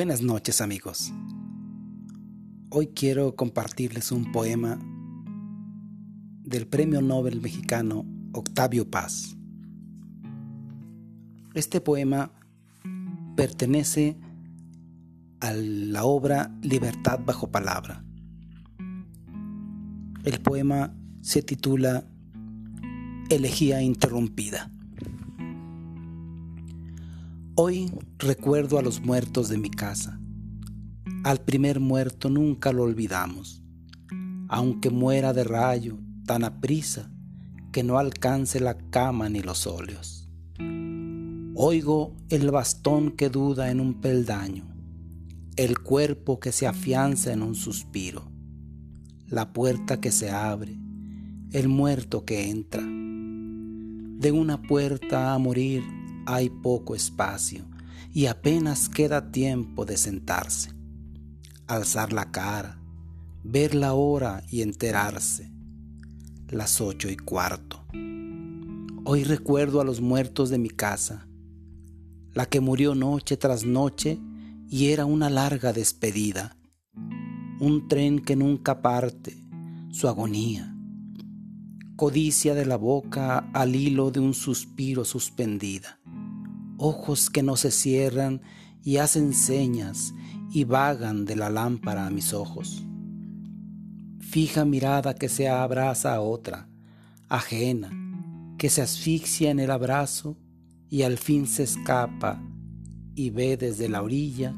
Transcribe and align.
Buenas 0.00 0.22
noches 0.22 0.62
amigos. 0.62 1.12
Hoy 2.70 2.86
quiero 2.86 3.36
compartirles 3.36 4.12
un 4.12 4.32
poema 4.32 4.78
del 6.42 6.66
Premio 6.66 7.02
Nobel 7.02 7.42
mexicano 7.42 8.06
Octavio 8.32 8.90
Paz. 8.90 9.36
Este 11.52 11.82
poema 11.82 12.32
pertenece 13.36 14.16
a 15.40 15.52
la 15.52 16.04
obra 16.04 16.50
Libertad 16.62 17.20
bajo 17.22 17.50
palabra. 17.50 18.02
El 20.24 20.40
poema 20.40 20.96
se 21.20 21.42
titula 21.42 22.06
Elegía 23.28 23.82
interrumpida. 23.82 24.72
Hoy 27.62 27.92
recuerdo 28.16 28.78
a 28.78 28.82
los 28.82 29.02
muertos 29.02 29.50
de 29.50 29.58
mi 29.58 29.68
casa. 29.68 30.18
Al 31.24 31.42
primer 31.42 31.78
muerto 31.78 32.30
nunca 32.30 32.72
lo 32.72 32.84
olvidamos, 32.84 33.62
aunque 34.48 34.88
muera 34.88 35.34
de 35.34 35.44
rayo 35.44 35.98
tan 36.24 36.44
aprisa 36.44 37.10
que 37.70 37.82
no 37.82 37.98
alcance 37.98 38.60
la 38.60 38.78
cama 38.78 39.28
ni 39.28 39.42
los 39.42 39.66
óleos. 39.66 40.26
Oigo 41.54 42.16
el 42.30 42.50
bastón 42.50 43.10
que 43.10 43.28
duda 43.28 43.70
en 43.70 43.80
un 43.80 44.00
peldaño, 44.00 44.64
el 45.56 45.80
cuerpo 45.80 46.40
que 46.40 46.52
se 46.52 46.66
afianza 46.66 47.30
en 47.30 47.42
un 47.42 47.54
suspiro, 47.54 48.22
la 49.26 49.52
puerta 49.52 50.00
que 50.00 50.12
se 50.12 50.30
abre, 50.30 50.78
el 51.52 51.68
muerto 51.68 52.24
que 52.24 52.48
entra. 52.48 52.82
De 52.82 54.32
una 54.32 54.62
puerta 54.62 55.34
a 55.34 55.38
morir 55.38 55.99
hay 56.32 56.48
poco 56.48 56.94
espacio 56.94 57.64
y 58.12 58.26
apenas 58.26 58.88
queda 58.88 59.32
tiempo 59.32 59.84
de 59.84 59.96
sentarse, 59.96 60.72
alzar 61.66 62.12
la 62.12 62.30
cara, 62.30 62.80
ver 63.42 63.74
la 63.74 63.94
hora 63.94 64.42
y 64.48 64.62
enterarse. 64.62 65.50
Las 66.48 66.80
ocho 66.80 67.08
y 67.08 67.16
cuarto. 67.16 67.84
Hoy 69.04 69.24
recuerdo 69.24 69.80
a 69.80 69.84
los 69.84 70.00
muertos 70.00 70.50
de 70.50 70.58
mi 70.58 70.68
casa, 70.68 71.28
la 72.32 72.46
que 72.46 72.60
murió 72.60 72.94
noche 72.94 73.36
tras 73.36 73.64
noche 73.64 74.18
y 74.68 74.88
era 74.88 75.06
una 75.06 75.30
larga 75.30 75.72
despedida, 75.72 76.56
un 77.60 77.88
tren 77.88 78.20
que 78.20 78.36
nunca 78.36 78.82
parte, 78.82 79.36
su 79.90 80.08
agonía, 80.08 80.76
codicia 81.96 82.54
de 82.54 82.66
la 82.66 82.76
boca 82.76 83.50
al 83.52 83.74
hilo 83.74 84.10
de 84.10 84.20
un 84.20 84.34
suspiro 84.34 85.04
suspendida 85.04 86.00
ojos 86.80 87.28
que 87.28 87.42
no 87.42 87.56
se 87.56 87.70
cierran 87.70 88.40
y 88.82 88.96
hacen 88.96 89.34
señas 89.34 90.14
y 90.50 90.64
vagan 90.64 91.26
de 91.26 91.36
la 91.36 91.50
lámpara 91.50 92.06
a 92.06 92.10
mis 92.10 92.32
ojos. 92.32 92.84
Fija 94.18 94.64
mirada 94.64 95.14
que 95.14 95.28
se 95.28 95.48
abraza 95.48 96.14
a 96.14 96.22
otra, 96.22 96.68
ajena, 97.28 97.90
que 98.56 98.70
se 98.70 98.80
asfixia 98.80 99.50
en 99.50 99.60
el 99.60 99.70
abrazo 99.70 100.38
y 100.88 101.02
al 101.02 101.18
fin 101.18 101.46
se 101.46 101.64
escapa 101.64 102.42
y 103.14 103.30
ve 103.30 103.56
desde 103.58 103.88
la 103.88 104.02
orilla 104.02 104.54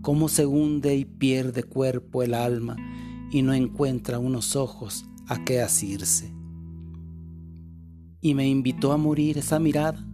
cómo 0.00 0.28
se 0.28 0.46
hunde 0.46 0.96
y 0.96 1.04
pierde 1.04 1.64
cuerpo 1.64 2.22
el 2.22 2.32
alma 2.32 2.76
y 3.30 3.42
no 3.42 3.52
encuentra 3.52 4.18
unos 4.18 4.56
ojos 4.56 5.04
a 5.26 5.44
qué 5.44 5.60
asirse. 5.60 6.32
Y 8.22 8.34
me 8.34 8.48
invitó 8.48 8.92
a 8.92 8.96
morir 8.96 9.36
esa 9.36 9.58
mirada 9.58 10.08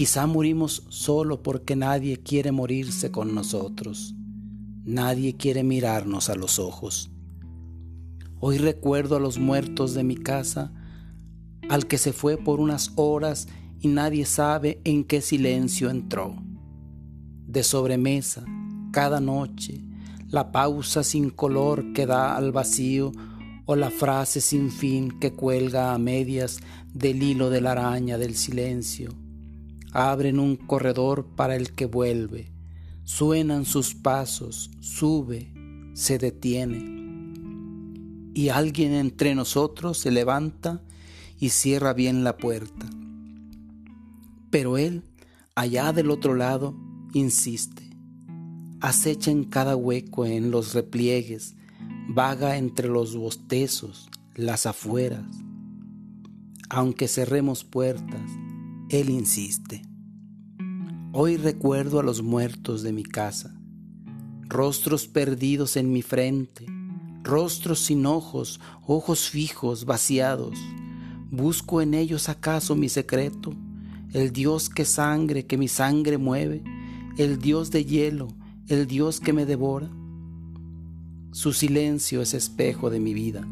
Quizá 0.00 0.26
morimos 0.26 0.86
solo 0.88 1.42
porque 1.42 1.76
nadie 1.76 2.22
quiere 2.22 2.52
morirse 2.52 3.10
con 3.10 3.34
nosotros. 3.34 4.14
Nadie 4.82 5.36
quiere 5.36 5.62
mirarnos 5.62 6.30
a 6.30 6.36
los 6.36 6.58
ojos. 6.58 7.10
Hoy 8.38 8.56
recuerdo 8.56 9.16
a 9.16 9.20
los 9.20 9.38
muertos 9.38 9.92
de 9.92 10.02
mi 10.02 10.16
casa, 10.16 10.72
al 11.68 11.86
que 11.86 11.98
se 11.98 12.14
fue 12.14 12.38
por 12.38 12.60
unas 12.60 12.92
horas 12.96 13.46
y 13.78 13.88
nadie 13.88 14.24
sabe 14.24 14.80
en 14.84 15.04
qué 15.04 15.20
silencio 15.20 15.90
entró. 15.90 16.34
De 17.46 17.62
sobremesa, 17.62 18.46
cada 18.92 19.20
noche, 19.20 19.84
la 20.28 20.50
pausa 20.50 21.02
sin 21.02 21.28
color 21.28 21.92
que 21.92 22.06
da 22.06 22.38
al 22.38 22.52
vacío 22.52 23.12
o 23.66 23.76
la 23.76 23.90
frase 23.90 24.40
sin 24.40 24.70
fin 24.70 25.20
que 25.20 25.34
cuelga 25.34 25.92
a 25.92 25.98
medias 25.98 26.60
del 26.94 27.22
hilo 27.22 27.50
de 27.50 27.60
la 27.60 27.72
araña 27.72 28.16
del 28.16 28.34
silencio 28.34 29.14
abren 29.92 30.38
un 30.38 30.56
corredor 30.56 31.26
para 31.36 31.56
el 31.56 31.72
que 31.72 31.86
vuelve, 31.86 32.52
suenan 33.04 33.64
sus 33.64 33.94
pasos, 33.94 34.70
sube, 34.80 35.52
se 35.94 36.18
detiene. 36.18 36.98
Y 38.34 38.48
alguien 38.50 38.92
entre 38.92 39.34
nosotros 39.34 39.98
se 39.98 40.10
levanta 40.10 40.82
y 41.38 41.50
cierra 41.50 41.92
bien 41.92 42.22
la 42.22 42.36
puerta. 42.36 42.86
Pero 44.50 44.78
él, 44.78 45.02
allá 45.54 45.92
del 45.92 46.10
otro 46.10 46.34
lado, 46.34 46.76
insiste. 47.12 47.82
Acecha 48.80 49.30
en 49.30 49.44
cada 49.44 49.76
hueco, 49.76 50.24
en 50.24 50.50
los 50.50 50.74
repliegues, 50.74 51.54
vaga 52.08 52.56
entre 52.56 52.88
los 52.88 53.16
bostezos, 53.16 54.08
las 54.34 54.66
afueras. 54.66 55.26
Aunque 56.68 57.08
cerremos 57.08 57.64
puertas, 57.64 58.30
él 58.90 59.08
insiste. 59.08 59.82
Hoy 61.12 61.36
recuerdo 61.36 62.00
a 62.00 62.02
los 62.02 62.22
muertos 62.22 62.82
de 62.82 62.92
mi 62.92 63.04
casa, 63.04 63.54
rostros 64.48 65.06
perdidos 65.06 65.76
en 65.76 65.92
mi 65.92 66.02
frente, 66.02 66.66
rostros 67.22 67.78
sin 67.78 68.04
ojos, 68.04 68.60
ojos 68.84 69.28
fijos, 69.28 69.84
vaciados. 69.84 70.58
Busco 71.30 71.80
en 71.80 71.94
ellos 71.94 72.28
acaso 72.28 72.74
mi 72.74 72.88
secreto, 72.88 73.54
el 74.12 74.32
Dios 74.32 74.68
que 74.68 74.84
sangre, 74.84 75.46
que 75.46 75.56
mi 75.56 75.68
sangre 75.68 76.18
mueve, 76.18 76.64
el 77.16 77.38
Dios 77.38 77.70
de 77.70 77.84
hielo, 77.84 78.26
el 78.66 78.88
Dios 78.88 79.20
que 79.20 79.32
me 79.32 79.46
devora. 79.46 79.88
Su 81.30 81.52
silencio 81.52 82.22
es 82.22 82.34
espejo 82.34 82.90
de 82.90 82.98
mi 82.98 83.14
vida. 83.14 83.46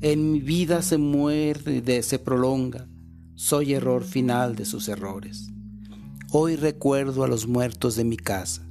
En 0.00 0.32
mi 0.32 0.40
vida 0.40 0.80
se 0.80 0.96
muerde, 0.96 2.02
se 2.02 2.18
prolonga 2.18 2.88
soy 3.34 3.72
error 3.74 4.04
final 4.04 4.56
de 4.56 4.64
sus 4.64 4.88
errores. 4.88 5.50
Hoy 6.30 6.56
recuerdo 6.56 7.24
a 7.24 7.28
los 7.28 7.46
muertos 7.46 7.96
de 7.96 8.04
mi 8.04 8.16
casa, 8.16 8.66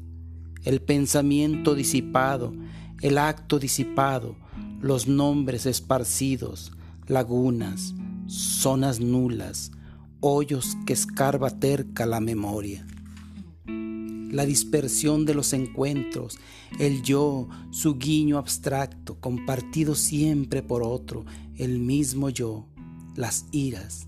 el 0.63 0.81
pensamiento 0.81 1.75
disipado, 1.75 2.53
el 3.01 3.17
acto 3.17 3.59
disipado, 3.59 4.35
los 4.79 5.07
nombres 5.07 5.66
esparcidos, 5.66 6.72
lagunas, 7.07 7.94
zonas 8.27 8.99
nulas, 8.99 9.72
hoyos 10.19 10.78
que 10.85 10.93
escarba 10.93 11.59
terca 11.59 12.05
la 12.05 12.19
memoria. 12.19 12.85
La 13.66 14.45
dispersión 14.45 15.25
de 15.25 15.33
los 15.33 15.51
encuentros, 15.53 16.38
el 16.79 17.01
yo, 17.01 17.49
su 17.72 17.97
guiño 17.97 18.38
abstracto, 18.38 19.19
compartido 19.19 19.93
siempre 19.93 20.63
por 20.63 20.83
otro, 20.83 21.25
el 21.57 21.79
mismo 21.79 22.29
yo, 22.29 22.67
las 23.16 23.45
iras, 23.51 24.07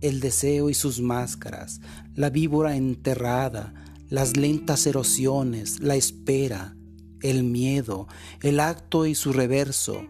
el 0.00 0.20
deseo 0.20 0.70
y 0.70 0.74
sus 0.74 1.00
máscaras, 1.00 1.80
la 2.14 2.30
víbora 2.30 2.76
enterrada, 2.76 3.74
las 4.08 4.36
lentas 4.36 4.86
erosiones, 4.86 5.80
la 5.80 5.96
espera, 5.96 6.76
el 7.22 7.44
miedo, 7.44 8.06
el 8.42 8.60
acto 8.60 9.06
y 9.06 9.14
su 9.14 9.32
reverso, 9.32 10.06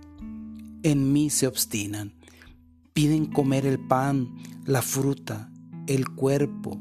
en 0.83 1.13
mí 1.13 1.31
se 1.31 1.47
obstinan. 1.47 2.15
Piden 2.93 3.27
comer 3.27 3.67
el 3.67 3.79
pan, 3.79 4.37
la 4.65 4.83
fruta, 4.83 5.51
el 5.87 6.09
cuerpo, 6.09 6.81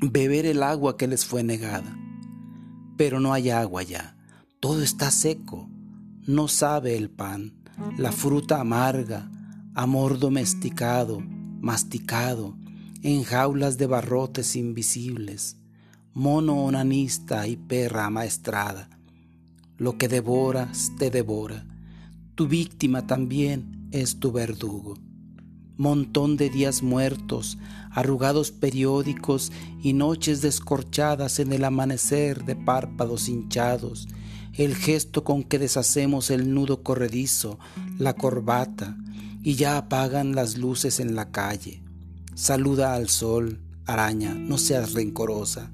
beber 0.00 0.46
el 0.46 0.62
agua 0.62 0.96
que 0.96 1.06
les 1.06 1.24
fue 1.24 1.42
negada. 1.42 1.96
Pero 2.96 3.20
no 3.20 3.32
hay 3.32 3.50
agua 3.50 3.82
ya, 3.82 4.16
todo 4.60 4.82
está 4.82 5.10
seco, 5.10 5.68
no 6.26 6.48
sabe 6.48 6.96
el 6.96 7.10
pan, 7.10 7.54
la 7.98 8.10
fruta 8.12 8.60
amarga, 8.60 9.30
amor 9.74 10.18
domesticado, 10.18 11.22
masticado 11.66 12.56
en 13.02 13.24
jaulas 13.24 13.76
de 13.76 13.88
barrotes 13.88 14.54
invisibles, 14.54 15.56
mono 16.14 16.64
onanista 16.64 17.48
y 17.48 17.56
perra 17.56 18.06
amaestrada. 18.06 18.88
Lo 19.76 19.98
que 19.98 20.06
devoras 20.06 20.92
te 20.96 21.10
devora. 21.10 21.66
Tu 22.36 22.46
víctima 22.46 23.08
también 23.08 23.88
es 23.90 24.20
tu 24.20 24.30
verdugo. 24.30 24.94
Montón 25.76 26.36
de 26.36 26.50
días 26.50 26.84
muertos, 26.84 27.58
arrugados 27.90 28.52
periódicos 28.52 29.50
y 29.82 29.92
noches 29.92 30.42
descorchadas 30.42 31.40
en 31.40 31.52
el 31.52 31.64
amanecer 31.64 32.44
de 32.44 32.54
párpados 32.54 33.28
hinchados, 33.28 34.06
el 34.52 34.76
gesto 34.76 35.24
con 35.24 35.42
que 35.42 35.58
deshacemos 35.58 36.30
el 36.30 36.54
nudo 36.54 36.84
corredizo, 36.84 37.58
la 37.98 38.14
corbata, 38.14 38.96
y 39.46 39.54
ya 39.54 39.76
apagan 39.76 40.34
las 40.34 40.58
luces 40.58 40.98
en 40.98 41.14
la 41.14 41.30
calle. 41.30 41.80
Saluda 42.34 42.94
al 42.94 43.08
sol, 43.08 43.60
araña, 43.84 44.34
no 44.34 44.58
seas 44.58 44.92
rencorosa, 44.92 45.70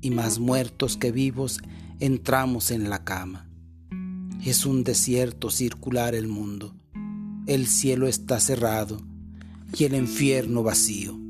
y 0.00 0.10
más 0.10 0.40
muertos 0.40 0.96
que 0.96 1.12
vivos 1.12 1.60
entramos 2.00 2.72
en 2.72 2.90
la 2.90 3.04
cama. 3.04 3.48
Es 4.44 4.66
un 4.66 4.82
desierto 4.82 5.50
circular 5.50 6.16
el 6.16 6.26
mundo, 6.26 6.74
el 7.46 7.68
cielo 7.68 8.08
está 8.08 8.40
cerrado 8.40 9.00
y 9.72 9.84
el 9.84 9.94
infierno 9.94 10.64
vacío. 10.64 11.25